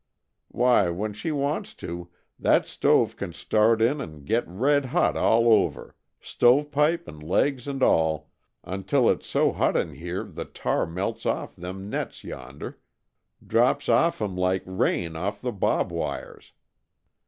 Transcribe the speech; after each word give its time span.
Why, 0.47 0.89
when 0.89 1.13
she 1.13 1.31
wants 1.31 1.75
to, 1.75 2.09
that 2.39 2.65
stove 2.65 3.15
can 3.15 3.33
start 3.33 3.83
in 3.83 4.01
and 4.01 4.25
get 4.25 4.47
red 4.47 4.85
hot 4.85 5.15
all 5.15 5.47
over, 5.47 5.95
stove 6.19 6.71
pipe 6.71 7.07
and 7.07 7.21
legs 7.21 7.67
and 7.67 7.83
all, 7.83 8.31
until 8.63 9.07
it's 9.11 9.27
so 9.27 9.51
hot 9.51 9.77
in 9.77 9.93
here 9.93 10.23
the 10.23 10.45
tar 10.45 10.87
melts 10.87 11.27
off 11.27 11.55
them 11.55 11.87
nets 11.87 12.23
yonder 12.23 12.79
drips 13.45 13.89
off 13.89 14.19
'em 14.19 14.35
like 14.35 14.63
rain 14.65 15.15
off 15.15 15.39
the 15.39 15.51
bob 15.51 15.91
wires. 15.91 16.51